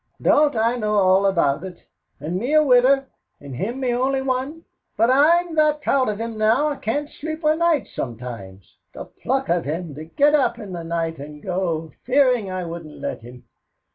"Don't 0.19 0.55
I 0.55 0.77
know 0.77 0.95
all 0.95 1.27
about 1.27 1.63
it, 1.63 1.83
and 2.19 2.37
me 2.39 2.53
a 2.55 2.63
widder 2.63 3.05
and 3.39 3.55
him 3.55 3.79
me 3.81 3.93
only 3.93 4.23
one? 4.23 4.65
But 4.97 5.11
I'm 5.11 5.53
that 5.53 5.83
proud 5.83 6.09
of 6.09 6.19
him 6.19 6.39
now 6.39 6.69
I 6.69 6.77
can't 6.77 7.07
sleep 7.07 7.45
o' 7.45 7.53
nights 7.53 7.93
sometimes. 7.93 8.77
The 8.93 9.05
pluck 9.05 9.47
of 9.49 9.63
him 9.63 9.93
to 9.93 10.05
get 10.05 10.33
up 10.33 10.57
in 10.57 10.71
the 10.73 10.83
night 10.83 11.19
and 11.19 11.39
go, 11.39 11.91
fearin' 12.03 12.49
I 12.49 12.65
wouldn't 12.65 12.97
let 12.99 13.21
him. 13.21 13.43